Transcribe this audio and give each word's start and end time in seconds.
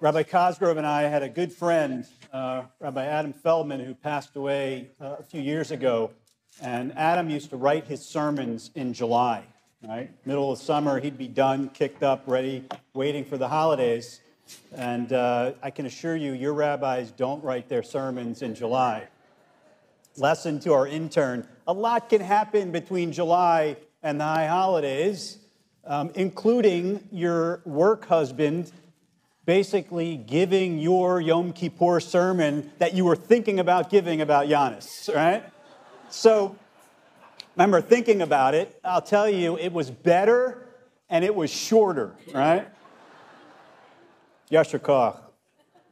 Rabbi 0.00 0.22
Cosgrove 0.22 0.78
and 0.78 0.86
I 0.86 1.02
had 1.02 1.22
a 1.22 1.28
good 1.28 1.52
friend, 1.52 2.06
uh, 2.32 2.62
Rabbi 2.80 3.04
Adam 3.04 3.34
Feldman, 3.34 3.80
who 3.80 3.94
passed 3.94 4.34
away 4.36 4.88
uh, 4.98 5.16
a 5.18 5.22
few 5.22 5.42
years 5.42 5.70
ago. 5.70 6.12
And 6.62 6.96
Adam 6.96 7.28
used 7.28 7.50
to 7.50 7.58
write 7.58 7.86
his 7.86 8.02
sermons 8.02 8.70
in 8.74 8.94
July, 8.94 9.44
right? 9.86 10.10
Middle 10.24 10.52
of 10.52 10.58
summer, 10.58 11.00
he'd 11.00 11.18
be 11.18 11.28
done, 11.28 11.68
kicked 11.68 12.02
up, 12.02 12.22
ready, 12.26 12.64
waiting 12.94 13.26
for 13.26 13.36
the 13.36 13.48
holidays. 13.48 14.22
And 14.74 15.12
uh, 15.12 15.52
I 15.62 15.68
can 15.68 15.84
assure 15.84 16.16
you, 16.16 16.32
your 16.32 16.54
rabbis 16.54 17.10
don't 17.10 17.44
write 17.44 17.68
their 17.68 17.82
sermons 17.82 18.40
in 18.40 18.54
July. 18.54 19.08
Lesson 20.18 20.58
to 20.60 20.72
our 20.72 20.86
intern 20.86 21.46
a 21.66 21.72
lot 21.72 22.08
can 22.08 22.20
happen 22.20 22.70
between 22.70 23.12
July 23.12 23.76
and 24.02 24.20
the 24.20 24.24
high 24.24 24.46
holidays, 24.46 25.38
um, 25.84 26.10
including 26.14 27.08
your 27.10 27.60
work 27.64 28.06
husband 28.06 28.70
basically 29.46 30.16
giving 30.16 30.78
your 30.78 31.20
Yom 31.20 31.52
Kippur 31.52 32.00
sermon 32.00 32.70
that 32.78 32.94
you 32.94 33.04
were 33.04 33.16
thinking 33.16 33.60
about 33.60 33.90
giving 33.90 34.20
about 34.20 34.48
Giannis, 34.48 35.12
right? 35.14 35.44
So, 36.10 36.56
remember 37.54 37.80
thinking 37.80 38.22
about 38.22 38.54
it, 38.54 38.78
I'll 38.84 39.00
tell 39.00 39.28
you, 39.28 39.56
it 39.56 39.72
was 39.72 39.90
better 39.90 40.66
and 41.08 41.24
it 41.24 41.34
was 41.34 41.50
shorter, 41.50 42.16
right? 42.34 42.68
Yasher 44.50 45.20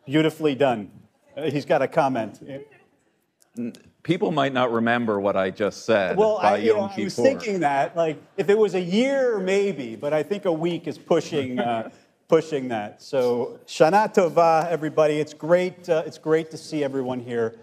beautifully 0.05 0.55
done. 0.57 0.91
He's 1.37 1.65
got 1.65 1.81
a 1.81 1.89
comment. 1.89 2.41
People 4.05 4.31
might 4.33 4.53
not 4.53 4.71
remember 4.71 5.19
what 5.19 5.35
I 5.35 5.49
just 5.49 5.87
said. 5.87 6.19
Well, 6.19 6.37
I, 6.37 6.59
you 6.59 6.75
know, 6.75 6.93
I 6.95 7.01
was 7.01 7.17
thinking 7.17 7.61
that, 7.61 7.97
like, 7.97 8.23
if 8.37 8.51
it 8.51 8.59
was 8.59 8.75
a 8.75 8.81
year, 8.81 9.39
maybe, 9.39 9.97
but 9.97 10.13
I 10.13 10.23
think 10.23 10.45
a 10.45 10.53
week 10.53 10.87
is 10.87 10.99
pushing, 10.99 11.59
uh, 11.59 11.89
pushing 12.29 12.69
that. 12.69 13.01
So, 13.01 13.59
Shana 13.67 14.13
Tova, 14.13 14.69
everybody. 14.69 15.15
It's 15.15 15.33
great. 15.33 15.89
Uh, 15.89 16.03
it's 16.05 16.19
great 16.19 16.51
to 16.51 16.59
see 16.59 16.85
everyone 16.85 17.19
here. 17.19 17.57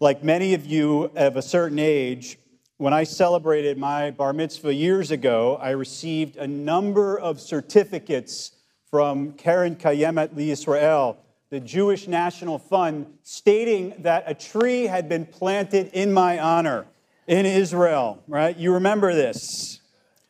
Like 0.00 0.24
many 0.24 0.54
of 0.54 0.64
you 0.64 1.10
of 1.14 1.36
a 1.36 1.42
certain 1.42 1.78
age, 1.78 2.38
when 2.78 2.94
I 2.94 3.04
celebrated 3.04 3.76
my 3.76 4.10
bar 4.10 4.32
mitzvah 4.32 4.72
years 4.72 5.10
ago, 5.10 5.58
I 5.60 5.70
received 5.70 6.36
a 6.36 6.46
number 6.46 7.18
of 7.18 7.42
certificates 7.42 8.52
from 8.90 9.32
Keren 9.32 9.76
Kayemet 9.76 10.34
L'Yisrael, 10.34 11.18
the 11.50 11.60
Jewish 11.60 12.06
National 12.06 12.58
Fund, 12.58 13.06
stating 13.22 13.94
that 14.00 14.24
a 14.26 14.34
tree 14.34 14.84
had 14.84 15.08
been 15.08 15.24
planted 15.24 15.90
in 15.92 16.12
my 16.12 16.38
honor 16.38 16.86
in 17.26 17.46
Israel, 17.46 18.22
right? 18.28 18.56
You 18.56 18.74
remember 18.74 19.14
this. 19.14 19.80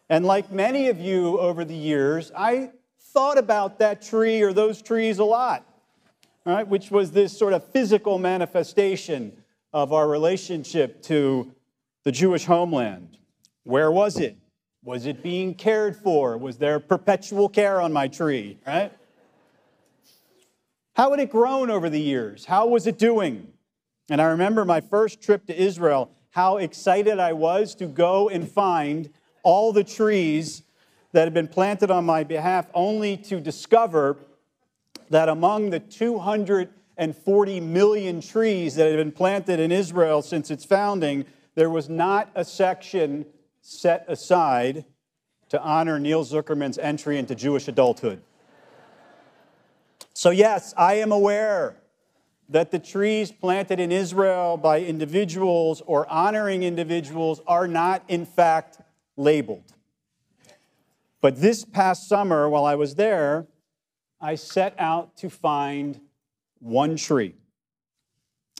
And 0.09 0.25
like 0.25 0.51
many 0.51 0.89
of 0.89 1.01
you 1.01 1.39
over 1.39 1.65
the 1.65 1.75
years, 1.75 2.33
I 2.37 2.71
thought 3.13 3.39
about 3.39 3.79
that 3.81 4.03
tree 4.03 4.43
or 4.43 4.53
those 4.53 4.81
trees 4.81 5.19
a 5.19 5.25
lot, 5.25 5.67
right? 6.45 6.67
Which 6.67 6.91
was 6.91 7.11
this 7.11 7.37
sort 7.37 7.53
of 7.53 7.65
physical 7.73 8.19
manifestation 8.19 9.33
of 9.73 9.93
our 9.93 10.09
relationship 10.09 11.03
to 11.03 11.53
the 12.05 12.13
Jewish 12.13 12.45
homeland. 12.45 13.19
Where 13.65 13.91
was 13.91 14.19
it? 14.19 14.37
Was 14.83 15.05
it 15.05 15.23
being 15.23 15.55
cared 15.55 15.97
for? 15.97 16.39
Was 16.39 16.57
there 16.57 16.81
perpetual 16.81 17.49
care 17.49 17.81
on 17.81 17.93
my 17.93 18.09
tree, 18.09 18.59
right? 18.67 18.93
How 20.99 21.13
had 21.13 21.21
it 21.21 21.31
grown 21.31 21.71
over 21.71 21.89
the 21.89 22.01
years? 22.01 22.45
How 22.45 22.67
was 22.67 22.89
it 22.89 22.99
doing? 22.99 23.47
And 24.11 24.21
I 24.21 24.25
remember 24.25 24.65
my 24.65 24.81
first 24.81 25.23
trip 25.23 25.47
to 25.47 25.57
Israel, 25.57 26.11
how 26.31 26.57
excited 26.57 27.21
I 27.21 27.35
was 27.35 27.77
to 27.77 27.87
go 27.87 28.29
and 28.29 28.51
find 28.51 29.09
all 29.45 29.73
the 29.73 29.85
trees 29.85 30.65
that 31.13 31.23
had 31.23 31.33
been 31.33 31.47
planted 31.47 31.93
on 31.93 32.05
my 32.05 32.25
behalf, 32.25 32.67
only 32.75 33.17
to 33.17 33.39
discover 33.39 34.17
that 35.09 35.29
among 35.29 35.71
the 35.71 35.79
240 35.79 37.61
million 37.61 38.21
trees 38.21 38.75
that 38.75 38.89
had 38.89 38.97
been 38.97 39.13
planted 39.13 39.61
in 39.61 39.71
Israel 39.71 40.21
since 40.21 40.51
its 40.51 40.65
founding, 40.65 41.27
there 41.55 41.71
was 41.71 41.89
not 41.89 42.29
a 42.35 42.45
section 42.45 43.25
set 43.63 44.05
aside 44.09 44.85
to 45.51 45.63
honor 45.63 46.01
Neil 46.01 46.25
Zuckerman's 46.25 46.77
entry 46.77 47.19
into 47.19 47.37
Jewish 47.37 47.69
adulthood. 47.69 48.21
So, 50.19 50.31
yes, 50.31 50.75
I 50.77 50.95
am 50.95 51.13
aware 51.13 51.77
that 52.49 52.73
the 52.73 52.81
trees 52.81 53.31
planted 53.31 53.79
in 53.79 53.93
Israel 53.93 54.57
by 54.57 54.81
individuals 54.81 55.81
or 55.87 56.11
honoring 56.11 56.65
individuals 56.65 57.41
are 57.47 57.69
not, 57.69 58.03
in 58.09 58.27
fact, 58.27 58.81
labeled. 59.17 59.73
But 61.21 61.41
this 61.41 61.65
past 61.65 62.09
summer, 62.09 62.49
while 62.49 62.65
I 62.65 62.75
was 62.75 62.97
there, 62.97 63.47
I 64.21 64.35
set 64.35 64.75
out 64.77 65.17
to 65.19 65.31
find 65.31 66.01
one 66.59 66.97
tree. 66.97 67.37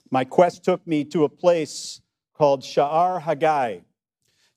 My 0.09 0.23
quest 0.23 0.63
took 0.63 0.87
me 0.87 1.03
to 1.03 1.25
a 1.25 1.29
place 1.29 1.99
called 2.33 2.61
Sha'ar 2.61 3.21
Hagai. 3.21 3.81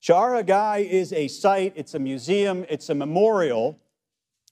Sha'ar 0.01 0.41
Hagai 0.41 0.89
is 0.89 1.13
a 1.13 1.27
site, 1.27 1.73
it's 1.75 1.95
a 1.95 1.99
museum, 1.99 2.65
it's 2.69 2.91
a 2.91 2.95
memorial 2.95 3.81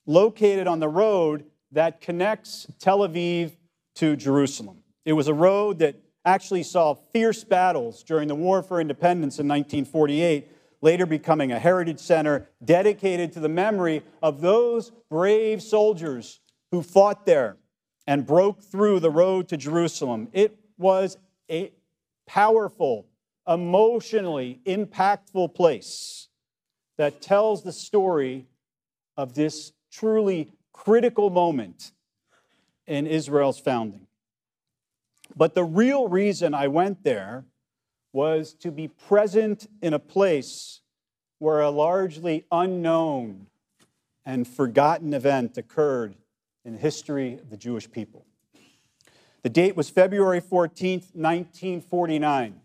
located 0.05 0.67
on 0.67 0.81
the 0.81 0.89
road 0.89 1.45
that 1.73 2.01
connects 2.01 2.67
Tel 2.79 3.01
Aviv 3.01 3.53
to 3.97 4.17
Jerusalem. 4.17 4.83
It 5.05 5.13
was 5.13 5.29
a 5.29 5.35
road 5.35 5.79
that 5.81 5.97
actually 6.25 6.63
saw 6.63 6.95
fierce 6.95 7.45
battles 7.45 8.03
during 8.03 8.29
the 8.29 8.35
War 8.35 8.63
for 8.63 8.81
Independence 8.81 9.39
in 9.39 9.49
1948, 9.49 10.49
later 10.83 11.07
becoming 11.07 11.53
a 11.53 11.59
heritage 11.59 11.99
center 11.99 12.49
dedicated 12.65 13.33
to 13.33 13.41
the 13.41 13.49
memory 13.49 14.03
of 14.23 14.41
those 14.41 14.93
brave 15.09 15.63
soldiers 15.63 16.41
who 16.71 16.83
fought 16.83 17.27
there 17.27 17.57
and 18.07 18.27
broke 18.27 18.63
through 18.63 19.01
the 19.01 19.11
road 19.11 19.49
to 19.49 19.57
Jerusalem. 19.57 20.29
It 20.33 20.57
was 20.79 21.17
a 21.51 21.73
powerful, 22.27 23.07
emotionally 23.47 24.61
impactful 24.67 25.55
place 25.55 26.29
that 26.99 27.23
tells 27.23 27.63
the 27.63 27.73
story 27.73 28.47
of 29.17 29.35
this 29.35 29.73
truly 29.91 30.53
critical 30.73 31.31
moment 31.31 31.93
in 32.87 33.07
Israel's 33.07 33.59
founding. 33.59 34.07
But 35.37 35.55
the 35.55 35.65
real 35.65 36.09
reason 36.09 36.55
I 36.55 36.69
went 36.69 37.05
there 37.05 37.45
was 38.13 38.55
to 38.55 38.71
be 38.71 38.89
present 38.89 39.69
in 39.81 39.95
a 39.95 39.99
place 39.99 40.81
where 41.39 41.61
a 41.61 41.71
largely 41.71 42.45
unknown 42.51 43.47
and 44.27 44.47
forgotten 44.47 45.15
event 45.15 45.57
occurred 45.57 46.15
in 46.65 46.73
the 46.73 46.79
history 46.79 47.35
of 47.35 47.51
the 47.51 47.57
Jewish 47.57 47.91
people. 47.91 48.27
The 49.43 49.49
date 49.49 49.77
was 49.77 49.89
February 49.89 50.41
14th, 50.41 51.15
1949. 51.15 52.61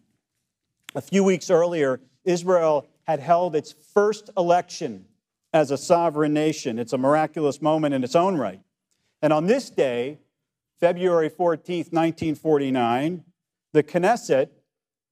A 0.96 1.02
few 1.02 1.24
weeks 1.24 1.50
earlier, 1.50 2.02
Israel 2.26 2.88
had 3.04 3.20
held 3.20 3.56
its 3.56 3.74
first 3.94 4.30
election 4.36 5.06
as 5.56 5.72
a 5.72 5.78
sovereign 5.78 6.34
nation. 6.34 6.78
It's 6.78 6.92
a 6.92 6.98
miraculous 6.98 7.62
moment 7.62 7.94
in 7.94 8.04
its 8.04 8.14
own 8.14 8.36
right. 8.36 8.60
And 9.22 9.32
on 9.32 9.48
this 9.48 9.70
day, 9.70 10.20
February 10.82 11.30
14th, 11.30 11.94
1949, 11.94 13.24
the 13.72 13.82
Knesset, 13.82 14.50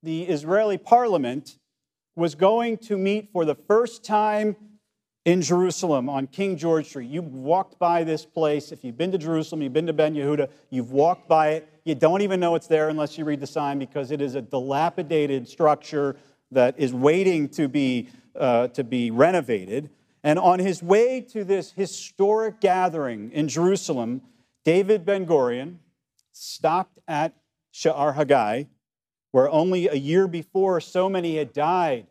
the 0.04 0.24
Israeli 0.24 0.78
parliament, 0.78 1.60
was 2.18 2.36
going 2.36 2.78
to 2.80 2.98
meet 2.98 3.32
for 3.32 3.46
the 3.46 3.56
first 3.56 4.04
time 4.04 4.58
in 5.24 5.42
Jerusalem 5.42 6.10
on 6.10 6.28
King 6.28 6.58
George 6.58 6.88
Street. 6.88 7.10
You've 7.10 7.34
walked 7.34 7.80
by 7.80 8.04
this 8.04 8.26
place. 8.26 8.74
If 8.74 8.84
you've 8.84 8.98
been 8.98 9.14
to 9.14 9.18
Jerusalem, 9.18 9.62
you've 9.62 9.72
been 9.72 9.88
to 9.88 9.94
Ben 9.94 10.14
Yehuda, 10.14 10.50
you've 10.70 10.92
walked 10.92 11.30
by 11.30 11.52
it. 11.52 11.70
You 11.86 11.96
don't 11.96 12.22
even 12.22 12.42
know 12.42 12.56
it's 12.56 12.68
there 12.68 12.90
unless 12.90 13.18
you 13.18 13.24
read 13.24 13.40
the 13.40 13.48
sign 13.48 13.80
because 13.80 14.12
it 14.12 14.20
is 14.20 14.36
a 14.36 14.42
dilapidated 14.42 15.48
structure 15.48 16.18
that 16.52 16.78
is 16.78 16.94
waiting 16.94 17.48
to 17.48 17.70
be, 17.70 18.10
uh, 18.36 18.68
to 18.68 18.84
be 18.84 19.10
renovated. 19.10 19.90
And 20.24 20.40
on 20.40 20.60
his 20.60 20.82
way 20.82 21.22
to 21.32 21.44
this 21.44 21.72
historic 21.72 22.62
gathering 22.62 23.32
in 23.32 23.48
Jerusalem, 23.50 24.22
David 24.64 25.06
Ben 25.06 25.26
Gurion 25.26 25.78
stopped 26.32 27.00
at 27.08 27.34
Sha'ar 27.74 28.16
Hagai 28.16 28.68
where 29.34 29.50
only 29.50 29.88
a 29.88 29.96
year 29.96 30.28
before 30.28 30.80
so 30.80 31.10
many 31.10 31.38
had 31.38 31.52
died 31.54 32.06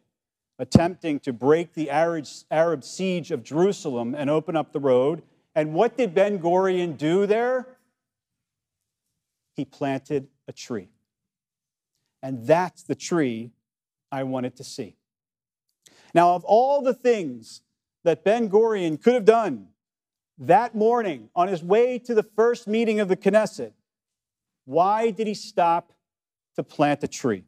attempting 0.59 1.21
to 1.21 1.33
break 1.33 1.73
the 1.73 1.89
Arab 1.89 2.85
siege 2.85 3.31
of 3.31 3.45
Jerusalem 3.45 4.15
and 4.17 4.29
open 4.29 4.57
up 4.57 4.73
the 4.73 4.81
road. 4.81 5.23
And 5.55 5.73
what 5.73 5.97
did 5.97 6.15
Ben 6.15 6.41
Gurion 6.41 6.99
do 6.99 7.27
there? 7.27 7.79
He 9.55 9.65
planted 9.65 10.27
a 10.49 10.53
tree. 10.53 10.89
And 12.23 12.45
that's 12.45 12.83
the 12.83 12.97
tree 12.97 13.53
I 14.11 14.25
wanted 14.25 14.57
to 14.57 14.65
see. 14.65 14.97
Now, 16.15 16.35
of 16.35 16.45
all 16.45 16.83
the 16.83 16.95
things 16.95 17.63
that 18.05 18.25
Ben 18.25 18.49
Gurion 18.49 19.01
could 19.01 19.15
have 19.15 19.25
done 19.25 19.69
that 20.39 20.75
morning 20.75 21.29
on 21.35 21.49
his 21.49 21.63
way 21.63 21.99
to 22.01 22.15
the 22.15 22.23
first 22.23 22.67
meeting 22.67 23.01
of 23.01 23.09
the 23.09 23.17
Knesset, 23.17 23.73
why 24.65 25.11
did 25.11 25.27
he 25.27 25.35
stop 25.35 25.93
to 26.57 26.63
plant 26.63 27.05
a 27.05 27.09
tree? 27.09 27.45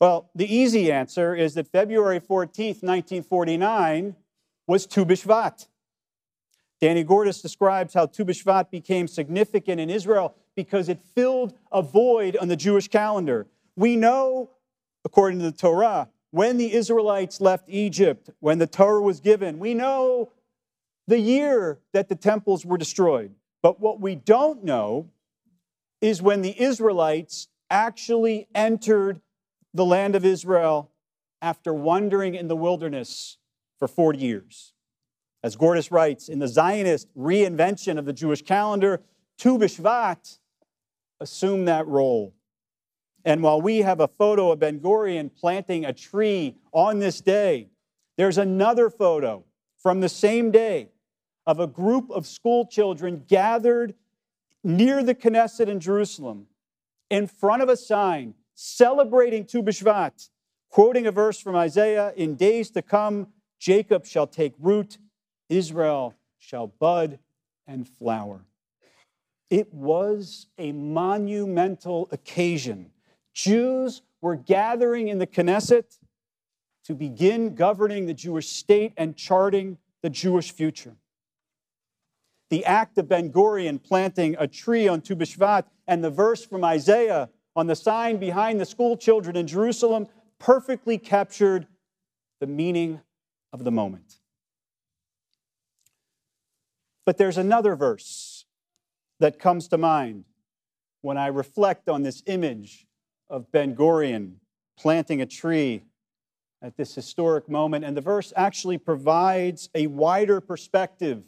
Well, 0.00 0.30
the 0.34 0.52
easy 0.52 0.90
answer 0.90 1.34
is 1.34 1.54
that 1.54 1.68
February 1.68 2.20
14th, 2.20 2.82
1949 2.82 4.16
was 4.66 4.86
Tu 4.86 5.04
B'Shvat. 5.04 5.66
Danny 6.80 7.04
Gordis 7.04 7.42
describes 7.42 7.92
how 7.92 8.06
Tu 8.06 8.24
B'Shvat 8.24 8.70
became 8.70 9.06
significant 9.06 9.80
in 9.80 9.90
Israel 9.90 10.34
because 10.56 10.88
it 10.88 11.00
filled 11.14 11.52
a 11.70 11.82
void 11.82 12.36
on 12.38 12.48
the 12.48 12.56
Jewish 12.56 12.88
calendar. 12.88 13.46
We 13.76 13.96
know, 13.96 14.50
according 15.04 15.40
to 15.40 15.44
the 15.46 15.56
Torah, 15.56 16.08
when 16.30 16.56
the 16.56 16.72
Israelites 16.72 17.40
left 17.40 17.64
Egypt, 17.68 18.30
when 18.40 18.58
the 18.58 18.66
Torah 18.66 19.02
was 19.02 19.20
given, 19.20 19.58
we 19.58 19.74
know 19.74 20.30
the 21.06 21.18
year 21.18 21.80
that 21.92 22.08
the 22.08 22.14
temples 22.14 22.64
were 22.64 22.78
destroyed. 22.78 23.34
But 23.62 23.80
what 23.80 24.00
we 24.00 24.14
don't 24.14 24.64
know 24.64 25.10
is 26.00 26.22
when 26.22 26.42
the 26.42 26.60
Israelites 26.60 27.48
actually 27.68 28.48
entered 28.54 29.20
the 29.74 29.84
land 29.84 30.14
of 30.14 30.24
Israel 30.24 30.90
after 31.42 31.72
wandering 31.74 32.34
in 32.34 32.48
the 32.48 32.56
wilderness 32.56 33.38
for 33.78 33.88
40 33.88 34.18
years. 34.18 34.72
As 35.42 35.56
Gordis 35.56 35.90
writes, 35.90 36.28
in 36.28 36.38
the 36.38 36.48
Zionist 36.48 37.08
reinvention 37.16 37.98
of 37.98 38.04
the 38.04 38.12
Jewish 38.12 38.42
calendar, 38.42 39.00
Tu 39.38 39.58
B'Shvat 39.58 40.38
assumed 41.18 41.66
that 41.68 41.86
role. 41.86 42.34
And 43.24 43.42
while 43.42 43.60
we 43.60 43.78
have 43.78 44.00
a 44.00 44.08
photo 44.08 44.50
of 44.50 44.60
Ben 44.60 44.80
Gurion 44.80 45.30
planting 45.34 45.84
a 45.84 45.92
tree 45.92 46.56
on 46.72 46.98
this 46.98 47.20
day, 47.20 47.68
there's 48.16 48.38
another 48.38 48.90
photo 48.90 49.44
from 49.78 50.00
the 50.00 50.08
same 50.08 50.50
day 50.50 50.88
of 51.46 51.60
a 51.60 51.66
group 51.66 52.10
of 52.10 52.26
school 52.26 52.66
children 52.66 53.24
gathered 53.26 53.94
near 54.62 55.02
the 55.02 55.14
Knesset 55.14 55.68
in 55.68 55.80
Jerusalem 55.80 56.46
in 57.08 57.26
front 57.26 57.62
of 57.62 57.68
a 57.68 57.76
sign 57.76 58.34
celebrating 58.54 59.44
Tu 59.44 59.62
B'Shvat, 59.62 60.28
quoting 60.68 61.06
a 61.06 61.12
verse 61.12 61.40
from 61.40 61.56
Isaiah 61.56 62.12
In 62.16 62.36
days 62.36 62.70
to 62.72 62.82
come, 62.82 63.28
Jacob 63.58 64.06
shall 64.06 64.26
take 64.26 64.54
root, 64.58 64.98
Israel 65.48 66.14
shall 66.38 66.68
bud 66.68 67.18
and 67.66 67.88
flower. 67.88 68.44
It 69.48 69.72
was 69.74 70.46
a 70.58 70.72
monumental 70.72 72.08
occasion. 72.12 72.90
Jews 73.34 74.02
were 74.20 74.36
gathering 74.36 75.08
in 75.08 75.18
the 75.18 75.26
Knesset 75.26 75.98
to 76.84 76.94
begin 76.94 77.54
governing 77.54 78.06
the 78.06 78.14
Jewish 78.14 78.48
state 78.48 78.92
and 78.96 79.16
charting 79.16 79.78
the 80.02 80.10
Jewish 80.10 80.52
future. 80.52 80.96
The 82.50 82.64
act 82.64 82.98
of 82.98 83.08
Ben 83.08 83.30
Gurion 83.30 83.82
planting 83.82 84.34
a 84.38 84.48
tree 84.48 84.88
on 84.88 85.00
Tu 85.00 85.14
B'Shvat 85.14 85.64
and 85.86 86.02
the 86.02 86.10
verse 86.10 86.44
from 86.44 86.64
Isaiah 86.64 87.30
on 87.54 87.66
the 87.66 87.76
sign 87.76 88.16
behind 88.16 88.60
the 88.60 88.64
school 88.64 88.96
children 88.96 89.36
in 89.36 89.46
Jerusalem 89.46 90.08
perfectly 90.38 90.98
captured 90.98 91.66
the 92.40 92.46
meaning 92.46 93.00
of 93.52 93.64
the 93.64 93.70
moment. 93.70 94.20
But 97.04 97.18
there's 97.18 97.38
another 97.38 97.76
verse 97.76 98.46
that 99.20 99.38
comes 99.38 99.68
to 99.68 99.78
mind 99.78 100.24
when 101.02 101.16
I 101.16 101.26
reflect 101.28 101.88
on 101.88 102.02
this 102.02 102.22
image 102.26 102.86
of 103.30 103.50
Ben 103.52 103.74
Gurion 103.74 104.34
planting 104.76 105.22
a 105.22 105.26
tree 105.26 105.84
at 106.60 106.76
this 106.76 106.94
historic 106.94 107.48
moment. 107.48 107.84
And 107.84 107.96
the 107.96 108.00
verse 108.02 108.32
actually 108.36 108.76
provides 108.76 109.70
a 109.74 109.86
wider 109.86 110.40
perspective 110.40 111.22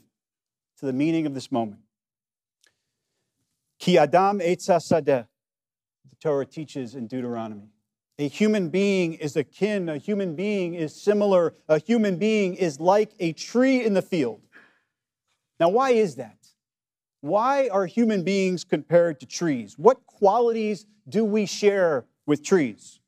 to 0.78 0.87
the 0.87 0.93
meaning 0.93 1.26
of 1.26 1.34
this 1.34 1.50
moment. 1.50 1.81
Ki 3.78 3.99
Adam 3.99 4.40
Eitz 4.40 4.69
Hasadeh, 4.69 5.26
the 6.08 6.16
Torah 6.20 6.46
teaches 6.46 6.94
in 6.94 7.06
Deuteronomy. 7.06 7.70
A 8.19 8.28
human 8.28 8.69
being 8.69 9.14
is 9.14 9.37
akin, 9.37 9.88
a 9.88 9.96
human 9.96 10.37
being 10.37 10.75
is 10.75 10.94
similar, 10.94 11.54
a 11.69 11.78
human 11.78 12.16
being 12.16 12.54
is 12.54 12.78
like 12.78 13.12
a 13.19 13.32
tree 13.32 13.84
in 13.84 13.94
the 13.94 14.02
field. 14.02 14.40
Now, 15.58 15.70
why 15.70 15.90
is 15.90 16.16
that? 16.16 16.41
Why 17.22 17.69
are 17.69 17.86
human 17.86 18.24
beings 18.24 18.64
compared 18.64 19.20
to 19.20 19.26
trees? 19.26 19.78
What 19.78 20.06
qualities 20.06 20.86
do 21.08 21.24
we 21.24 21.46
share 21.46 22.04
with 22.26 22.42
trees? 22.44 22.98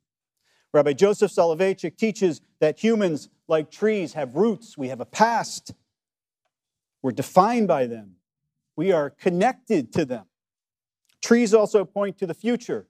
Rabbi 0.73 0.93
Joseph 0.93 1.33
Soloveitchik 1.33 1.97
teaches 1.97 2.41
that 2.61 2.79
humans, 2.79 3.29
like 3.49 3.73
trees, 3.73 4.13
have 4.15 4.37
roots. 4.37 4.79
We 4.79 4.89
have 4.89 5.01
a 5.01 5.05
past. 5.05 5.75
We're 7.03 7.11
defined 7.11 7.67
by 7.67 7.87
them. 7.87 8.15
We 8.77 8.93
are 8.93 9.11
connected 9.11 9.93
to 9.95 10.05
them. 10.05 10.27
Trees 11.21 11.53
also 11.53 11.85
point 11.85 12.17
to 12.19 12.27
the 12.27 12.35
future 12.35 12.87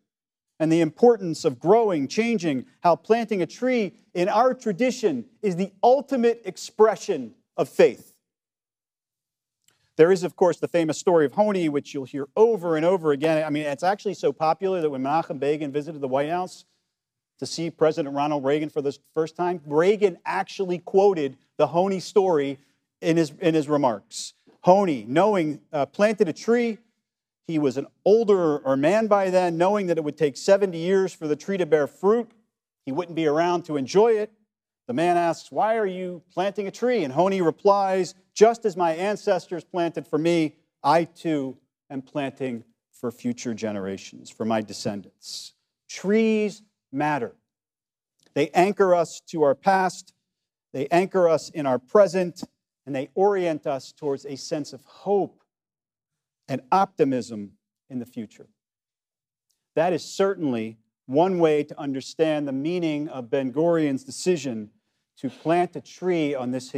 and 0.61 0.70
the 0.70 0.82
importance 0.82 1.44
of 1.47 1.59
growing, 1.59 2.06
changing, 2.06 2.67
how 2.81 2.97
planting 2.97 3.41
a 3.41 3.47
tree 3.47 3.94
in 4.12 4.29
our 4.29 4.53
tradition 4.53 5.25
is 5.41 5.56
the 5.56 5.73
ultimate 5.82 6.43
expression 6.44 7.35
of 7.56 7.69
faith. 7.69 8.14
There 9.96 10.11
is, 10.11 10.25
of 10.25 10.35
course, 10.35 10.58
the 10.58 10.69
famous 10.69 10.99
story 10.99 11.25
of 11.25 11.35
Honi, 11.35 11.69
which 11.69 11.94
you'll 11.94 12.05
hear 12.05 12.29
over 12.37 12.76
and 12.76 12.85
over 12.85 13.12
again. 13.12 13.44
I 13.44 13.50
mean, 13.50 13.64
it's 13.64 13.85
actually 13.85 14.14
so 14.14 14.32
popular 14.32 14.81
that 14.81 14.91
when 14.91 15.02
Menachem 15.02 15.38
Begin 15.38 15.70
visited 15.70 16.00
the 16.00 16.08
White 16.08 16.31
House 16.31 16.64
to 17.38 17.46
see 17.46 17.70
President 17.70 18.14
Ronald 18.14 18.44
Reagan 18.44 18.70
for 18.70 18.82
the 18.82 18.96
first 19.14 19.37
time, 19.37 19.61
Reagan 19.67 20.19
actually 20.26 20.79
quoted 20.79 21.37
the 21.58 21.69
Honi 21.69 22.00
story 22.00 22.58
in 23.00 23.17
his, 23.17 23.32
in 23.41 23.55
his 23.55 23.69
remarks. 23.69 24.35
Honi, 24.62 25.05
knowing, 25.06 25.61
uh, 25.73 25.87
planted 25.87 26.29
a 26.29 26.32
tree, 26.32 26.79
he 27.46 27.58
was 27.58 27.77
an 27.77 27.86
older 28.05 28.58
or 28.58 28.77
man 28.77 29.06
by 29.06 29.31
then, 29.31 29.58
knowing 29.58 29.86
that 29.86 29.98
it 29.98 30.03
would 30.03 30.17
take 30.17 30.36
70 30.36 30.77
years 30.77 31.13
for 31.13 31.29
the 31.29 31.36
tree 31.36 31.58
to 31.58 31.67
bear 31.67 31.86
fruit. 31.86 32.31
He 32.86 32.91
wouldn't 32.91 33.15
be 33.15 33.27
around 33.27 33.65
to 33.67 33.77
enjoy 33.77 34.13
it. 34.13 34.32
The 34.86 34.93
man 34.93 35.17
asks, 35.17 35.50
Why 35.50 35.76
are 35.76 35.86
you 35.86 36.22
planting 36.32 36.67
a 36.67 36.70
tree? 36.70 37.05
And 37.05 37.12
Honi 37.12 37.41
replies, 37.41 38.14
Just 38.34 38.64
as 38.64 38.76
my 38.76 38.93
ancestors 38.93 39.64
planted 39.64 40.06
for 40.06 40.19
me, 40.19 40.56
I 40.82 41.05
too 41.05 41.56
am 41.91 42.03
planting 42.03 42.64
for 42.93 43.10
future 43.10 43.55
generations, 43.55 44.31
for 44.31 44.44
my 44.44 44.60
descendants. 44.60 45.55
Trees 45.88 46.62
matter. 46.93 47.34
They 48.34 48.50
anchor 48.50 48.94
us 48.94 49.20
to 49.29 49.43
our 49.43 49.55
past, 49.55 50.12
they 50.72 50.88
anchor 50.88 51.29
us 51.29 51.50
in 51.50 51.67
our 51.67 51.79
present, 51.79 52.43
and 52.84 52.94
they 52.94 53.10
orient 53.14 53.67
us 53.67 53.93
towards 53.93 54.26
a 54.26 54.36
sense 54.36 54.72
of 54.72 54.84
hope 54.84 55.43
and 56.48 56.60
optimism 56.70 57.53
in 57.88 57.98
the 57.98 58.06
future. 58.06 58.48
That 59.76 59.93
is 59.93 60.05
certainly 60.05 60.79
one 61.06 61.39
way 61.39 61.63
to 61.65 61.79
understand 61.79 62.49
the 62.49 62.53
meaning 62.53 63.08
of 63.08 63.31
Ben 63.31 63.53
Gurion's 63.53 64.05
decision 64.05 64.70
to 65.19 65.31
plant 65.31 65.77
a 65.77 65.81
tree 65.81 66.34
on 66.34 66.51
this 66.51 66.75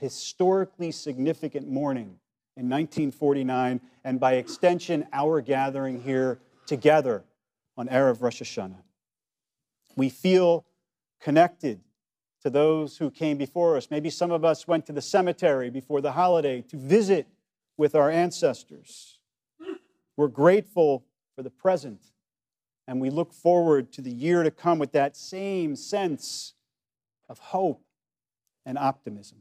historically 0.00 0.92
significant 0.92 1.68
morning 1.68 2.18
in 2.56 2.68
1949, 2.68 3.80
and 4.04 4.20
by 4.20 4.34
extension, 4.34 5.06
our 5.12 5.40
gathering 5.40 6.02
here 6.02 6.40
together 6.66 7.24
on 7.76 7.88
Erev 7.88 8.20
Rosh 8.20 8.42
Hashanah. 8.42 8.82
We 9.96 10.08
feel 10.08 10.66
connected 11.20 11.80
to 12.42 12.50
those 12.50 12.96
who 12.98 13.10
came 13.10 13.38
before 13.38 13.76
us. 13.76 13.90
Maybe 13.90 14.10
some 14.10 14.30
of 14.30 14.44
us 14.44 14.68
went 14.68 14.86
to 14.86 14.92
the 14.92 15.02
cemetery 15.02 15.70
before 15.70 16.00
the 16.00 16.12
holiday 16.12 16.62
to 16.62 16.76
visit 16.76 17.26
with 17.76 17.94
our 17.94 18.10
ancestors. 18.10 19.18
We're 20.16 20.28
grateful 20.28 21.04
for 21.34 21.42
the 21.42 21.50
present, 21.50 22.00
and 22.90 23.00
we 23.00 23.08
look 23.08 23.32
forward 23.32 23.92
to 23.92 24.02
the 24.02 24.10
year 24.10 24.42
to 24.42 24.50
come 24.50 24.80
with 24.80 24.90
that 24.90 25.16
same 25.16 25.76
sense 25.76 26.54
of 27.28 27.38
hope 27.38 27.84
and 28.66 28.76
optimism. 28.76 29.38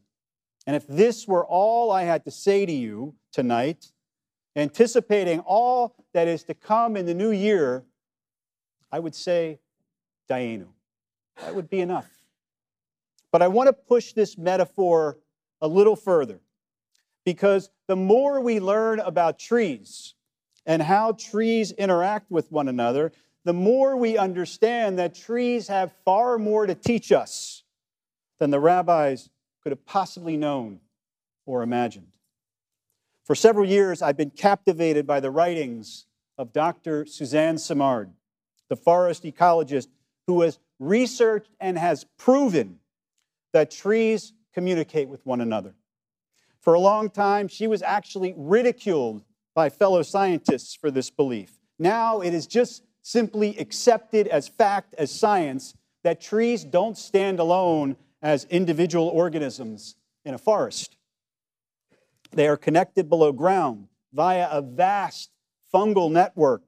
And 0.67 0.75
if 0.75 0.85
this 0.85 1.27
were 1.27 1.43
all 1.43 1.91
I 1.91 2.03
had 2.03 2.25
to 2.25 2.31
say 2.31 2.67
to 2.67 2.71
you 2.71 3.15
tonight, 3.31 3.91
anticipating 4.55 5.39
all 5.39 5.95
that 6.13 6.27
is 6.27 6.43
to 6.43 6.53
come 6.53 6.95
in 6.95 7.07
the 7.07 7.15
new 7.15 7.31
year, 7.31 7.85
I 8.91 8.99
would 8.99 9.15
say, 9.15 9.57
Dayenu. 10.29 10.67
That 11.41 11.55
would 11.55 11.71
be 11.71 11.79
enough. 11.79 12.07
But 13.31 13.41
I 13.41 13.47
want 13.47 13.65
to 13.65 13.73
push 13.73 14.13
this 14.13 14.37
metaphor 14.37 15.17
a 15.59 15.67
little 15.67 15.95
further 15.95 16.39
because 17.25 17.71
the 17.87 17.95
more 17.95 18.41
we 18.41 18.59
learn 18.59 18.99
about 18.99 19.39
trees 19.39 20.13
and 20.67 20.83
how 20.83 21.13
trees 21.13 21.71
interact 21.71 22.29
with 22.29 22.51
one 22.51 22.67
another, 22.67 23.11
the 23.49 23.53
more 23.53 23.97
we 23.97 24.15
understand 24.15 24.99
that 24.99 25.15
trees 25.15 25.69
have 25.69 25.91
far 26.05 26.37
more 26.37 26.67
to 26.67 26.75
teach 26.75 27.11
us 27.11 27.63
than 28.37 28.51
the 28.51 28.59
rabbis 28.59 29.27
could 29.63 29.71
have 29.71 29.83
possibly 29.87 30.37
known 30.37 30.79
or 31.47 31.63
imagined. 31.63 32.11
For 33.25 33.33
several 33.33 33.65
years, 33.67 34.03
I've 34.03 34.17
been 34.17 34.29
captivated 34.29 35.07
by 35.07 35.19
the 35.19 35.31
writings 35.31 36.05
of 36.37 36.53
Dr. 36.53 37.07
Suzanne 37.07 37.57
Simard, 37.57 38.11
the 38.67 38.75
forest 38.75 39.23
ecologist 39.23 39.87
who 40.27 40.41
has 40.41 40.59
researched 40.77 41.49
and 41.59 41.75
has 41.75 42.05
proven 42.19 42.77
that 43.51 43.71
trees 43.71 44.31
communicate 44.53 45.09
with 45.09 45.25
one 45.25 45.41
another. 45.41 45.73
For 46.61 46.75
a 46.75 46.79
long 46.79 47.09
time, 47.09 47.47
she 47.47 47.65
was 47.65 47.81
actually 47.81 48.35
ridiculed 48.37 49.23
by 49.55 49.69
fellow 49.69 50.03
scientists 50.03 50.75
for 50.75 50.91
this 50.91 51.09
belief. 51.09 51.53
Now 51.79 52.19
it 52.21 52.35
is 52.35 52.45
just 52.45 52.83
simply 53.09 53.57
accepted 53.57 54.27
as 54.27 54.47
fact, 54.47 54.93
as 54.95 55.09
science, 55.09 55.73
that 56.03 56.21
trees 56.21 56.63
don't 56.63 56.95
stand 56.95 57.39
alone 57.39 57.95
as 58.21 58.45
individual 58.51 59.07
organisms 59.07 59.95
in 60.25 60.35
a 60.35 60.37
forest. 60.37 60.95
They 62.31 62.47
are 62.47 62.55
connected 62.55 63.09
below 63.09 63.31
ground 63.31 63.87
via 64.13 64.47
a 64.51 64.61
vast 64.61 65.31
fungal 65.73 66.11
network 66.11 66.61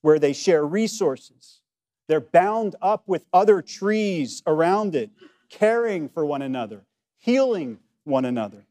where 0.00 0.18
they 0.18 0.32
share 0.32 0.66
resources. 0.66 1.60
They're 2.08 2.20
bound 2.20 2.74
up 2.82 3.04
with 3.06 3.26
other 3.32 3.62
trees 3.62 4.42
around 4.48 4.96
it, 4.96 5.10
caring 5.50 6.08
for 6.08 6.26
one 6.26 6.42
another, 6.42 6.84
healing 7.16 7.78
one 8.02 8.24
another. 8.24 8.66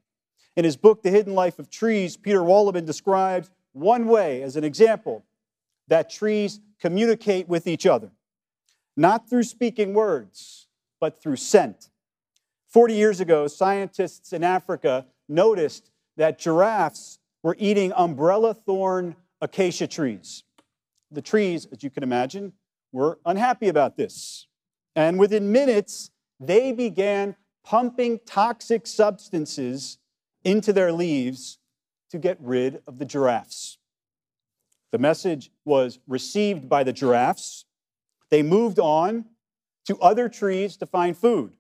In 0.58 0.66
his 0.66 0.76
book, 0.76 1.02
The 1.02 1.12
Hidden 1.12 1.34
Life 1.34 1.60
of 1.60 1.70
Trees, 1.70 2.18
Peter 2.18 2.42
Wohlleben 2.42 2.86
describes 2.86 3.50
one 3.72 4.06
way, 4.06 4.44
as 4.44 4.58
an 4.58 4.66
example, 4.66 5.24
that 5.90 6.10
trees 6.10 6.60
communicate 6.80 7.48
with 7.48 7.68
each 7.68 7.86
other, 7.86 8.12
not 8.96 9.30
through 9.30 9.44
speaking 9.44 9.94
words, 9.94 10.68
but 11.00 11.22
through 11.22 11.36
scent. 11.36 11.90
40 12.68 12.94
years 12.94 13.20
ago, 13.20 13.48
scientists 13.48 14.32
in 14.32 14.44
Africa 14.44 15.06
noticed 15.28 15.90
that 16.18 16.40
giraffes 16.40 17.20
were 17.44 17.56
eating 17.60 17.92
umbrella 17.94 18.54
thorn 18.54 19.16
acacia 19.42 19.88
trees. 19.88 20.44
The 21.12 21.22
trees, 21.22 21.68
as 21.72 21.84
you 21.84 21.90
can 21.90 22.04
imagine, 22.04 22.54
were 22.92 23.20
unhappy 23.26 23.68
about 23.68 23.98
this. 23.98 24.48
And 24.96 25.18
within 25.18 25.52
minutes, 25.52 26.12
they 26.40 26.72
began 26.72 27.36
pumping 27.66 28.20
toxic 28.26 28.86
substances 28.86 29.98
into 30.44 30.72
their 30.72 30.92
leaves 30.92 31.58
to 32.12 32.18
get 32.18 32.38
rid 32.40 32.82
of 32.88 33.00
the 33.00 33.06
giraffes. 33.06 33.79
The 34.92 34.98
message 34.98 35.52
was 35.66 36.00
received 36.08 36.68
by 36.68 36.84
the 36.84 36.94
giraffes. 36.94 37.66
They 38.30 38.42
moved 38.44 38.80
on 38.80 39.26
to 39.86 40.00
other 40.00 40.30
trees 40.30 40.78
to 40.78 40.86
find 40.86 41.18
food. 41.18 41.54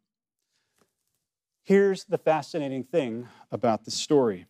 Here's 1.63 2.05
the 2.05 2.17
fascinating 2.17 2.83
thing 2.83 3.27
about 3.51 3.86
the 3.86 3.91
story 3.91 4.48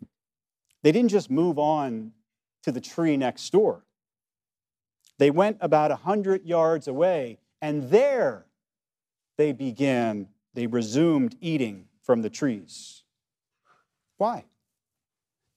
they 0.81 0.93
didn't 0.93 1.12
just 1.12 1.29
move 1.29 1.59
on 1.59 2.13
to 2.63 2.71
the 2.71 2.81
tree 2.81 3.17
next 3.17 3.50
door, 3.51 3.83
they 5.17 5.29
went 5.29 5.57
about 5.59 5.91
100 5.91 6.45
yards 6.45 6.88
away, 6.88 7.39
and 7.62 7.89
there 7.89 8.45
they 9.38 9.51
began, 9.51 10.29
they 10.53 10.65
resumed 10.65 11.36
eating 11.41 11.86
from 12.01 12.21
the 12.21 12.29
trees. 12.29 13.03
Why? 14.17 14.45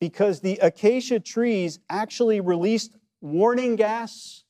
Because 0.01 0.41
the 0.41 0.59
acacia 0.61 1.21
trees 1.21 1.79
actually 1.89 2.41
released 2.41 2.97
warning 3.23 3.77
gas 3.77 4.45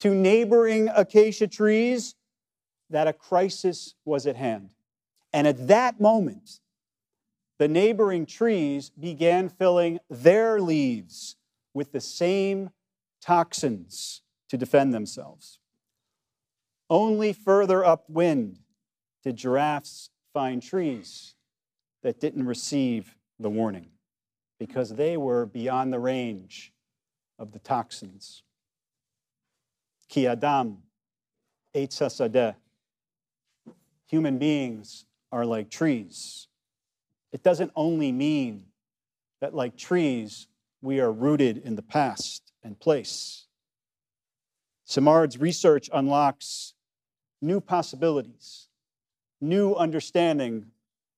to 0.00 0.14
neighboring 0.14 0.88
acacia 0.94 1.46
trees 1.46 2.14
that 2.88 3.08
a 3.08 3.12
crisis 3.12 3.94
was 4.04 4.26
at 4.26 4.36
hand. 4.36 4.70
And 5.32 5.46
at 5.46 5.68
that 5.68 6.00
moment, 6.00 6.60
the 7.58 7.68
neighboring 7.68 8.26
trees 8.26 8.90
began 8.90 9.48
filling 9.48 9.98
their 10.08 10.60
leaves 10.60 11.36
with 11.74 11.92
the 11.92 12.00
same 12.00 12.70
toxins 13.20 14.22
to 14.48 14.56
defend 14.56 14.94
themselves. 14.94 15.58
Only 16.88 17.32
further 17.32 17.84
upwind 17.84 18.60
did 19.24 19.36
giraffes 19.36 20.10
find 20.32 20.62
trees 20.62 21.34
that 22.02 22.20
didn't 22.20 22.46
receive 22.46 23.16
the 23.40 23.50
warning 23.50 23.88
because 24.60 24.94
they 24.94 25.16
were 25.16 25.44
beyond 25.44 25.92
the 25.92 25.98
range 25.98 26.72
of 27.38 27.52
the 27.52 27.58
toxins. 27.58 28.42
Ki 30.08 30.26
Adam. 30.26 30.82
Human 34.08 34.38
beings 34.38 35.04
are 35.32 35.44
like 35.44 35.68
trees. 35.68 36.48
It 37.32 37.42
doesn't 37.42 37.72
only 37.74 38.12
mean 38.12 38.66
that, 39.40 39.54
like 39.54 39.76
trees, 39.76 40.46
we 40.80 41.00
are 41.00 41.12
rooted 41.12 41.58
in 41.58 41.76
the 41.76 41.82
past 41.82 42.52
and 42.62 42.78
place. 42.78 43.46
Simard's 44.84 45.38
research 45.38 45.90
unlocks 45.92 46.74
new 47.42 47.60
possibilities, 47.60 48.68
new 49.40 49.74
understanding, 49.74 50.66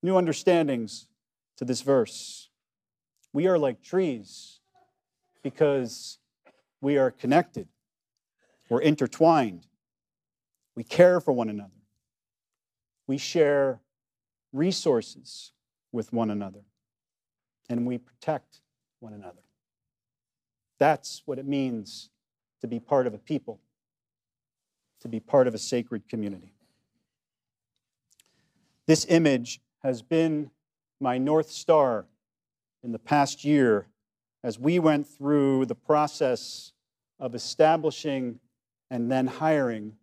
new 0.02 0.16
understandings 0.16 1.06
to 1.56 1.64
this 1.64 1.82
verse. 1.82 2.48
We 3.32 3.46
are 3.46 3.58
like 3.58 3.82
trees 3.82 4.57
because 5.48 6.18
we 6.82 6.98
are 6.98 7.10
connected, 7.10 7.66
we're 8.68 8.82
intertwined, 8.82 9.66
we 10.76 10.84
care 10.84 11.22
for 11.22 11.32
one 11.32 11.48
another, 11.48 11.80
we 13.06 13.16
share 13.16 13.80
resources 14.52 15.52
with 15.90 16.12
one 16.12 16.30
another, 16.30 16.60
and 17.70 17.86
we 17.86 17.96
protect 17.96 18.60
one 19.00 19.14
another. 19.14 19.40
That's 20.78 21.22
what 21.24 21.38
it 21.38 21.46
means 21.46 22.10
to 22.60 22.66
be 22.66 22.78
part 22.78 23.06
of 23.06 23.14
a 23.14 23.18
people, 23.18 23.58
to 25.00 25.08
be 25.08 25.18
part 25.18 25.46
of 25.46 25.54
a 25.54 25.58
sacred 25.58 26.10
community. 26.10 26.52
This 28.86 29.06
image 29.08 29.62
has 29.82 30.02
been 30.02 30.50
my 31.00 31.16
North 31.16 31.50
Star 31.50 32.04
in 32.82 32.92
the 32.92 32.98
past 32.98 33.46
year 33.46 33.86
as 34.44 34.58
we 34.58 34.78
went 34.78 35.06
through 35.06 35.66
the 35.66 35.74
process 35.74 36.72
of 37.18 37.34
establishing 37.34 38.38
and 38.90 39.10
then 39.10 39.26
hiring 39.26 39.94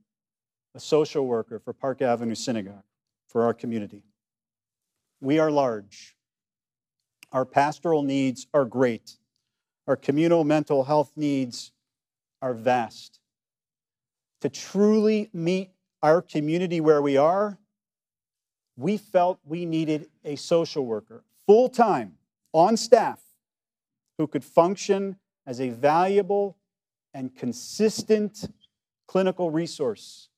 a 0.76 0.80
social 0.80 1.26
worker 1.26 1.60
for 1.60 1.74
Park 1.74 2.02
Avenue 2.02 2.36
Synagogue 2.36 2.84
for 3.28 3.44
our 3.44 3.54
community. 3.54 4.04
We 5.22 5.40
are 5.40 5.50
large. 5.50 6.16
Our 7.32 7.46
pastoral 7.46 8.04
needs 8.04 8.48
are 8.54 8.66
great. 8.66 9.18
Our 9.88 9.96
communal 9.96 10.44
mental 10.44 10.84
health 10.84 11.12
needs 11.16 11.72
are 12.42 12.54
vast. 12.54 13.20
To 14.42 14.50
truly 14.50 15.30
meet 15.34 15.72
our 16.04 16.22
community 16.22 16.82
where 16.82 17.02
we 17.02 17.18
are, 17.18 17.58
we 18.78 18.98
felt 18.98 19.40
we 19.46 19.66
needed 19.66 20.08
a 20.24 20.36
social 20.36 20.86
worker 20.86 21.24
full 21.48 21.70
time 21.70 22.14
on 22.54 22.78
staff 22.78 23.25
who 24.18 24.28
could 24.28 24.44
function 24.44 25.18
as 25.46 25.60
a 25.60 25.70
valuable 25.70 26.58
and 27.14 27.36
consistent 27.36 28.50
clinical 29.08 29.52
resource 29.52 30.30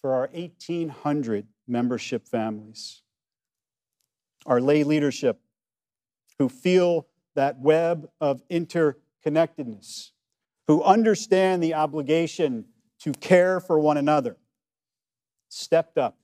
for 0.00 0.14
our 0.14 0.28
1,800 0.32 1.46
membership 1.68 2.26
families. 2.26 3.02
Our 4.46 4.60
lay 4.60 4.84
leadership, 4.84 5.38
who 6.38 6.48
feel 6.48 7.06
that 7.34 7.60
web 7.60 8.08
of 8.20 8.42
interconnectedness, 8.48 10.10
who 10.66 10.82
understand 10.82 11.62
the 11.62 11.74
obligation 11.74 12.64
to 13.00 13.12
care 13.12 13.60
for 13.60 13.78
one 13.78 13.98
another, 13.98 14.36
stepped 15.48 15.98
up 15.98 16.16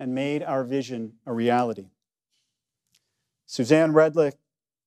and 0.00 0.14
made 0.14 0.42
our 0.42 0.64
vision 0.64 1.12
a 1.26 1.32
reality. 1.32 1.90
Suzanne 3.46 3.92
Redlich 3.92 4.32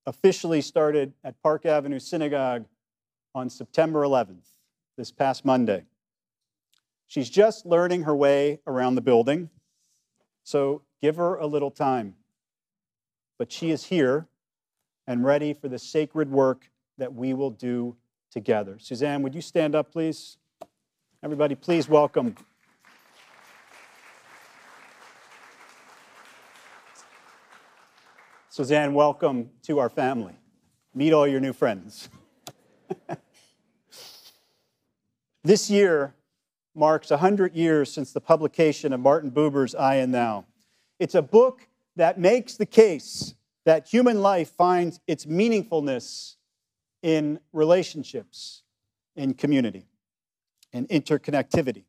officially 0.05 0.61
started 0.61 1.13
at 1.23 1.41
Park 1.41 1.65
Avenue 1.65 1.99
Synagogue 1.99 2.65
on 3.33 3.49
September 3.49 4.03
11th, 4.03 4.47
this 4.97 5.11
past 5.11 5.43
Monday. 5.43 5.83
She's 7.07 7.29
just 7.29 7.65
learning 7.65 8.03
her 8.03 8.15
way 8.15 8.59
around 8.65 8.95
the 8.95 9.01
building, 9.01 9.49
so 10.43 10.81
give 11.01 11.17
her 11.17 11.35
a 11.35 11.45
little 11.45 11.71
time. 11.71 12.15
But 13.37 13.51
she 13.51 13.71
is 13.71 13.85
here 13.85 14.27
and 15.07 15.25
ready 15.25 15.53
for 15.53 15.67
the 15.67 15.79
sacred 15.79 16.31
work 16.31 16.69
that 16.97 17.13
we 17.13 17.33
will 17.33 17.51
do 17.51 17.95
together. 18.31 18.77
Suzanne, 18.79 19.21
would 19.21 19.35
you 19.35 19.41
stand 19.41 19.75
up, 19.75 19.91
please? 19.91 20.37
Everybody, 21.23 21.55
please 21.55 21.89
welcome 21.89 22.35
Suzanne, 28.55 28.93
welcome 28.93 29.49
to 29.63 29.79
our 29.79 29.89
family. 29.89 30.31
Meet 30.93 31.11
all 31.11 31.27
your 31.27 31.41
new 31.41 31.51
friends. 31.51 32.07
This 35.43 35.69
year 35.69 36.15
marks 36.73 37.09
100 37.09 37.53
years 37.53 37.91
since 37.91 38.13
the 38.13 38.21
publication 38.21 38.93
of 38.93 39.01
Martin 39.01 39.29
Buber's 39.29 39.75
I 39.75 39.95
and 39.95 40.13
Thou. 40.13 40.45
It's 40.99 41.15
a 41.15 41.21
book 41.21 41.67
that 41.97 42.17
makes 42.17 42.55
the 42.55 42.65
case 42.65 43.35
that 43.65 43.89
human 43.89 44.21
life 44.21 44.51
finds 44.51 45.01
its 45.05 45.25
meaningfulness 45.25 46.37
in 47.03 47.41
relationships, 47.51 48.63
in 49.17 49.33
community, 49.33 49.85
in 50.71 50.87
interconnectivity. 50.87 51.83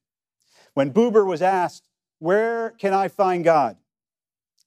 When 0.75 0.93
Buber 0.93 1.25
was 1.25 1.43
asked, 1.43 1.89
Where 2.19 2.71
can 2.71 2.93
I 2.93 3.07
find 3.07 3.45
God? 3.45 3.77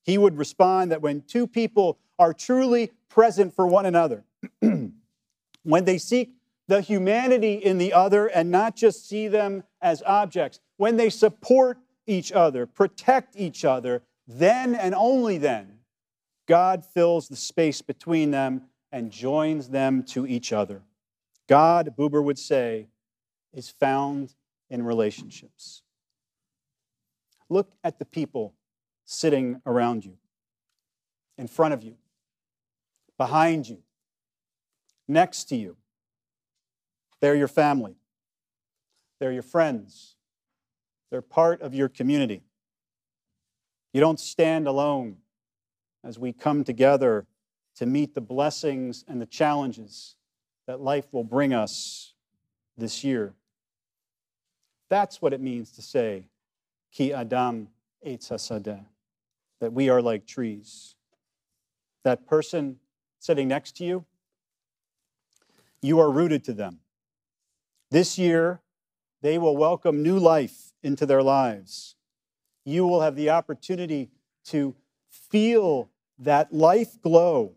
He 0.03 0.17
would 0.17 0.37
respond 0.37 0.91
that 0.91 1.01
when 1.01 1.21
two 1.21 1.47
people 1.47 1.97
are 2.17 2.33
truly 2.33 2.91
present 3.09 3.53
for 3.55 3.67
one 3.67 3.85
another, 3.85 4.23
when 5.63 5.85
they 5.85 5.97
seek 5.97 6.33
the 6.67 6.81
humanity 6.81 7.55
in 7.55 7.77
the 7.77 7.93
other 7.93 8.27
and 8.27 8.51
not 8.51 8.75
just 8.75 9.07
see 9.07 9.27
them 9.27 9.63
as 9.81 10.03
objects, 10.05 10.59
when 10.77 10.97
they 10.97 11.09
support 11.09 11.77
each 12.05 12.31
other, 12.31 12.65
protect 12.65 13.35
each 13.35 13.65
other, 13.65 14.01
then 14.27 14.75
and 14.75 14.93
only 14.95 15.37
then, 15.37 15.79
God 16.47 16.85
fills 16.85 17.27
the 17.27 17.35
space 17.35 17.81
between 17.81 18.31
them 18.31 18.63
and 18.91 19.11
joins 19.11 19.69
them 19.69 20.03
to 20.03 20.25
each 20.25 20.51
other. 20.51 20.81
God, 21.47 21.95
Buber 21.97 22.23
would 22.23 22.39
say, 22.39 22.87
is 23.53 23.69
found 23.69 24.35
in 24.69 24.83
relationships. 24.83 25.81
Look 27.49 27.71
at 27.83 27.97
the 27.97 28.05
people 28.05 28.53
sitting 29.11 29.59
around 29.65 30.05
you, 30.05 30.15
in 31.35 31.47
front 31.47 31.73
of 31.73 31.83
you, 31.83 31.95
behind 33.17 33.67
you, 33.67 33.79
next 35.07 35.45
to 35.45 35.55
you. 35.55 35.75
They're 37.19 37.33
your 37.33 37.47
family, 37.47 37.95
they're 39.19 39.31
your 39.31 39.41
friends, 39.41 40.15
they're 41.09 41.23
part 41.23 41.59
of 41.63 41.73
your 41.73 41.89
community. 41.89 42.43
You 43.93 43.99
don't 43.99 44.19
stand 44.19 44.67
alone 44.67 45.17
as 46.03 46.19
we 46.19 46.31
come 46.31 46.63
together 46.63 47.25
to 47.77 47.87
meet 47.87 48.13
the 48.13 48.21
blessings 48.21 49.03
and 49.07 49.19
the 49.19 49.25
challenges 49.25 50.17
that 50.67 50.79
life 50.79 51.11
will 51.11 51.23
bring 51.23 51.51
us 51.51 52.13
this 52.77 53.03
year. 53.03 53.33
That's 54.87 55.19
what 55.19 55.33
it 55.33 55.41
means 55.41 55.71
to 55.71 55.81
say, 55.81 56.25
Ki 56.91 57.11
Adam 57.11 57.69
Eitz 58.05 58.29
Hasadeh 58.29 58.85
that 59.59 59.73
we 59.73 59.89
are 59.89 60.01
like 60.01 60.25
trees. 60.25 60.95
That 62.03 62.25
person 62.25 62.77
sitting 63.19 63.47
next 63.47 63.77
to 63.77 63.83
you, 63.83 64.05
you 65.81 65.99
are 65.99 66.11
rooted 66.11 66.43
to 66.45 66.53
them. 66.53 66.79
This 67.91 68.17
year, 68.17 68.61
they 69.21 69.37
will 69.37 69.57
welcome 69.57 70.03
new 70.03 70.17
life 70.17 70.73
into 70.83 71.05
their 71.05 71.23
lives. 71.23 71.95
You 72.65 72.85
will 72.85 73.01
have 73.01 73.15
the 73.15 73.29
opportunity 73.29 74.09
to 74.45 74.75
feel 75.09 75.89
that 76.19 76.53
life 76.53 77.01
glow, 77.01 77.53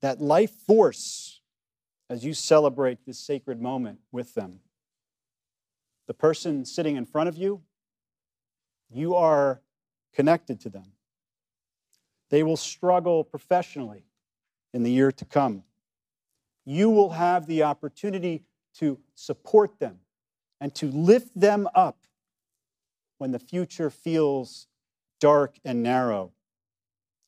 that 0.00 0.20
life 0.20 0.50
force 0.50 1.40
as 2.08 2.24
you 2.24 2.34
celebrate 2.34 3.04
this 3.06 3.18
sacred 3.18 3.60
moment 3.60 3.98
with 4.12 4.34
them. 4.34 4.60
The 6.06 6.14
person 6.14 6.64
sitting 6.64 6.96
in 6.96 7.06
front 7.06 7.28
of 7.28 7.36
you, 7.36 7.62
you 8.90 9.14
are 9.14 9.62
connected 10.14 10.60
to 10.60 10.70
them. 10.70 10.92
They 12.30 12.42
will 12.42 12.56
struggle 12.56 13.24
professionally 13.24 14.04
in 14.72 14.82
the 14.82 14.90
year 14.90 15.12
to 15.12 15.24
come. 15.24 15.64
You 16.64 16.90
will 16.90 17.10
have 17.10 17.46
the 17.46 17.64
opportunity 17.64 18.44
to 18.78 18.98
support 19.14 19.78
them 19.78 19.98
and 20.60 20.74
to 20.76 20.86
lift 20.86 21.38
them 21.38 21.68
up 21.74 21.98
when 23.18 23.32
the 23.32 23.38
future 23.38 23.90
feels 23.90 24.66
dark 25.20 25.58
and 25.64 25.82
narrow. 25.82 26.32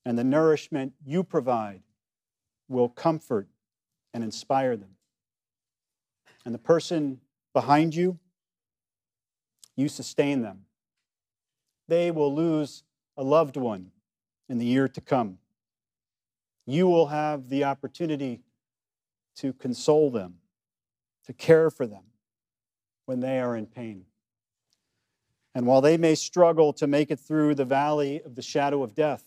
And 0.05 0.17
the 0.19 0.25
nourishment 0.25 0.95
you 1.05 1.25
provide 1.25 1.83
will 2.69 2.89
comfort 2.89 3.49
and 4.15 4.25
inspire 4.25 4.77
them. 4.77 4.97
And 6.45 6.55
the 6.55 6.59
person 6.59 7.21
behind 7.53 7.95
you, 7.95 8.19
you 9.77 9.89
sustain 9.89 10.43
them 10.43 10.67
they 11.89 12.11
will 12.11 12.35
lose 12.35 12.83
a 13.17 13.23
loved 13.23 13.57
one 13.57 13.91
in 14.49 14.59
the 14.59 14.67
year 14.67 14.89
to 14.89 15.01
come. 15.01 15.39
You 16.67 16.87
will 16.89 17.07
have 17.07 17.49
the 17.49 17.65
opportunity 17.65 18.43
to 19.37 19.53
console 19.53 20.11
them, 20.11 20.37
to 21.27 21.33
care 21.33 21.71
for 21.71 21.87
them 21.87 22.05
when 23.05 23.21
they 23.21 23.41
are 23.41 23.57
in 23.57 23.67
pain. 23.67 24.05
And 25.55 25.67
while 25.67 25.81
they 25.81 25.97
may 25.97 26.15
struggle 26.15 26.73
to 26.75 26.87
make 26.87 27.11
it 27.11 27.19
through 27.19 27.55
the 27.55 27.65
valley 27.65 28.21
of 28.23 28.35
the 28.35 28.43
shadow 28.43 28.83
of 28.83 28.95
death, 28.95 29.25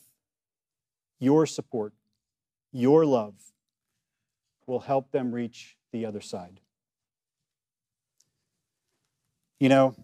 your 1.17 1.45
support, 1.45 1.93
your 2.71 3.06
love 3.06 3.34
will 4.67 4.82
help 4.82 5.12
them 5.12 5.34
reach 5.34 5.75
the 5.91 6.06
other 6.06 6.21
side. 6.21 6.60
You 9.60 9.69
know, 9.69 9.95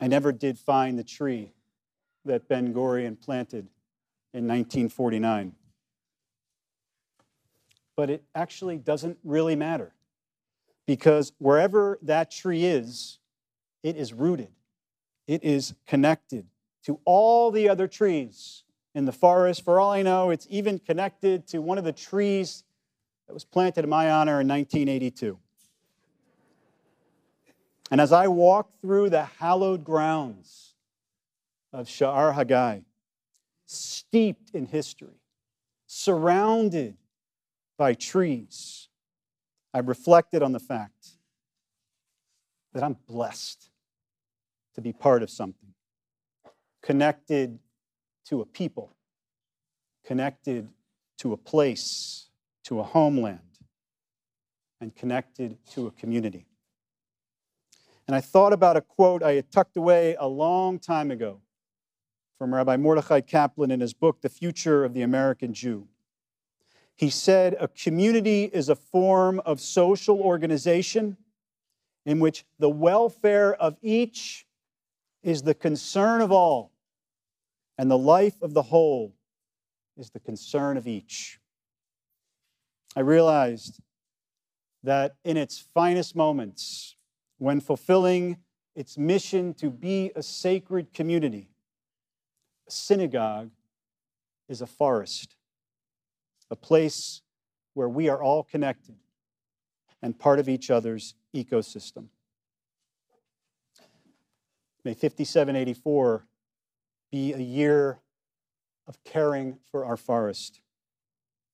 I 0.00 0.08
never 0.08 0.32
did 0.32 0.58
find 0.58 0.98
the 0.98 1.04
tree 1.04 1.52
that 2.24 2.48
Ben 2.48 2.72
Gurion 2.74 3.20
planted 3.20 3.68
in 4.32 4.46
1949. 4.46 5.52
But 7.96 8.10
it 8.10 8.24
actually 8.34 8.78
doesn't 8.78 9.18
really 9.24 9.56
matter 9.56 9.92
because 10.86 11.32
wherever 11.38 11.98
that 12.02 12.30
tree 12.30 12.64
is, 12.64 13.18
it 13.82 13.96
is 13.96 14.12
rooted, 14.12 14.50
it 15.26 15.44
is 15.44 15.74
connected 15.86 16.46
to 16.84 16.98
all 17.04 17.50
the 17.50 17.68
other 17.68 17.86
trees 17.86 18.64
in 18.94 19.04
the 19.04 19.12
forest. 19.12 19.64
For 19.64 19.80
all 19.80 19.92
I 19.92 20.02
know, 20.02 20.30
it's 20.30 20.46
even 20.50 20.78
connected 20.78 21.46
to 21.48 21.60
one 21.60 21.78
of 21.78 21.84
the 21.84 21.92
trees 21.92 22.64
that 23.26 23.34
was 23.34 23.44
planted 23.44 23.84
in 23.84 23.90
my 23.90 24.10
honor 24.10 24.40
in 24.40 24.48
1982. 24.48 25.38
And 27.90 28.00
as 28.00 28.12
I 28.12 28.28
walk 28.28 28.70
through 28.80 29.10
the 29.10 29.24
hallowed 29.24 29.84
grounds 29.84 30.69
of 31.72 31.86
Sha'ar 31.86 32.34
Hagai, 32.34 32.84
steeped 33.66 34.50
in 34.50 34.66
history, 34.66 35.20
surrounded 35.86 36.96
by 37.78 37.94
trees, 37.94 38.88
I 39.72 39.78
reflected 39.78 40.42
on 40.42 40.52
the 40.52 40.58
fact 40.58 41.10
that 42.72 42.82
I'm 42.82 42.96
blessed 43.08 43.70
to 44.74 44.80
be 44.80 44.92
part 44.92 45.22
of 45.22 45.30
something, 45.30 45.74
connected 46.82 47.58
to 48.26 48.40
a 48.40 48.46
people, 48.46 48.96
connected 50.04 50.68
to 51.18 51.32
a 51.32 51.36
place, 51.36 52.28
to 52.64 52.80
a 52.80 52.82
homeland, 52.82 53.40
and 54.80 54.94
connected 54.94 55.58
to 55.72 55.86
a 55.86 55.90
community. 55.92 56.46
And 58.06 58.16
I 58.16 58.20
thought 58.20 58.52
about 58.52 58.76
a 58.76 58.80
quote 58.80 59.22
I 59.22 59.34
had 59.34 59.52
tucked 59.52 59.76
away 59.76 60.16
a 60.18 60.26
long 60.26 60.78
time 60.78 61.10
ago 61.10 61.40
from 62.40 62.54
Rabbi 62.54 62.78
Mordechai 62.78 63.20
Kaplan 63.20 63.70
in 63.70 63.80
his 63.80 63.92
book, 63.92 64.22
The 64.22 64.30
Future 64.30 64.82
of 64.82 64.94
the 64.94 65.02
American 65.02 65.52
Jew. 65.52 65.88
He 66.96 67.10
said, 67.10 67.54
A 67.60 67.68
community 67.68 68.44
is 68.44 68.70
a 68.70 68.74
form 68.74 69.42
of 69.44 69.60
social 69.60 70.18
organization 70.22 71.18
in 72.06 72.18
which 72.18 72.46
the 72.58 72.70
welfare 72.70 73.52
of 73.52 73.76
each 73.82 74.46
is 75.22 75.42
the 75.42 75.52
concern 75.52 76.22
of 76.22 76.32
all, 76.32 76.72
and 77.76 77.90
the 77.90 77.98
life 77.98 78.40
of 78.40 78.54
the 78.54 78.62
whole 78.62 79.12
is 79.98 80.08
the 80.08 80.20
concern 80.20 80.78
of 80.78 80.88
each. 80.88 81.40
I 82.96 83.00
realized 83.00 83.82
that 84.82 85.14
in 85.26 85.36
its 85.36 85.58
finest 85.74 86.16
moments, 86.16 86.96
when 87.36 87.60
fulfilling 87.60 88.38
its 88.74 88.96
mission 88.96 89.52
to 89.52 89.68
be 89.68 90.10
a 90.16 90.22
sacred 90.22 90.94
community. 90.94 91.49
Synagogue 92.72 93.50
is 94.48 94.60
a 94.60 94.66
forest, 94.66 95.36
a 96.50 96.56
place 96.56 97.22
where 97.74 97.88
we 97.88 98.08
are 98.08 98.22
all 98.22 98.42
connected 98.42 98.96
and 100.02 100.18
part 100.18 100.38
of 100.38 100.48
each 100.48 100.70
other's 100.70 101.14
ecosystem. 101.34 102.06
May 104.84 104.94
5784 104.94 106.26
be 107.12 107.32
a 107.32 107.38
year 107.38 108.00
of 108.86 109.02
caring 109.04 109.58
for 109.70 109.84
our 109.84 109.96
forest 109.96 110.60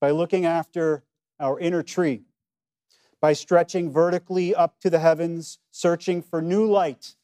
by 0.01 0.11
looking 0.11 0.47
after 0.47 1.03
our 1.41 1.59
inner 1.59 1.83
tree 1.83 2.23
by 3.21 3.33
stretching 3.33 3.91
vertically 3.91 4.55
up 4.55 4.79
to 4.81 4.91
the 4.91 4.99
heavens, 4.99 5.59
searching 5.71 6.23
for 6.23 6.43
new 6.43 6.67
light 6.67 7.17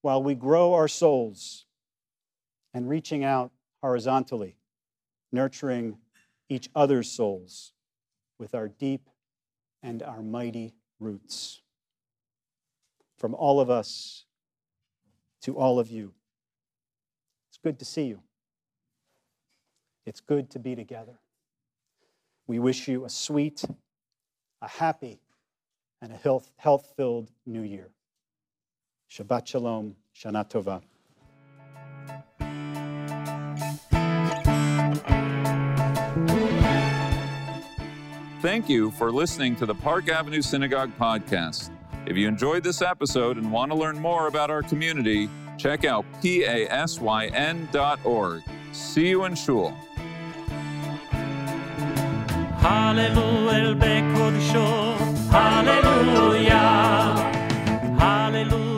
while 0.00 0.22
we 0.22 0.34
grow 0.34 0.74
our 0.74 0.88
souls, 0.88 1.64
and 2.74 2.88
reaching 2.88 3.24
out 3.24 3.52
horizontally, 3.80 4.56
nurturing 5.30 5.98
each 6.48 6.68
other's 6.74 7.10
souls 7.10 7.72
with 8.38 8.54
our 8.54 8.68
deep 8.68 9.08
and 9.82 10.02
our 10.02 10.22
mighty 10.22 10.74
roots. 11.00 11.60
from 13.22 13.36
all 13.36 13.60
of 13.60 13.70
us 13.70 14.24
to 15.40 15.56
all 15.56 15.78
of 15.78 15.88
you. 15.88 16.12
It's 17.48 17.58
good 17.62 17.78
to 17.78 17.84
see 17.84 18.06
you. 18.06 18.20
It's 20.04 20.20
good 20.20 20.50
to 20.50 20.58
be 20.58 20.74
together. 20.74 21.20
We 22.48 22.58
wish 22.58 22.88
you 22.88 23.04
a 23.04 23.08
sweet, 23.08 23.64
a 24.60 24.66
happy, 24.66 25.20
and 26.00 26.12
a 26.12 26.40
health 26.56 26.92
filled 26.96 27.30
new 27.46 27.62
year. 27.62 27.90
Shabbat 29.08 29.46
Shalom, 29.46 29.94
Shana 30.16 30.50
Tova. 30.50 30.82
Thank 38.52 38.68
you 38.68 38.90
for 38.90 39.10
listening 39.10 39.56
to 39.56 39.64
the 39.64 39.74
Park 39.74 40.10
Avenue 40.10 40.42
Synagogue 40.42 40.92
podcast. 41.00 41.70
If 42.04 42.18
you 42.18 42.28
enjoyed 42.28 42.62
this 42.62 42.82
episode 42.82 43.38
and 43.38 43.50
want 43.50 43.72
to 43.72 43.74
learn 43.78 43.98
more 43.98 44.26
about 44.26 44.50
our 44.50 44.60
community, 44.60 45.30
check 45.56 45.86
out 45.86 46.04
pasyn.org. 46.20 46.82
See 48.72 49.08
you 49.08 49.24
in 49.24 49.36
Shul. 49.36 49.70
Hallelujah, 52.58 53.78
Hallelujah. 57.98 58.71